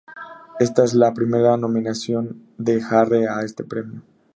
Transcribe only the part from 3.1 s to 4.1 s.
a este premio.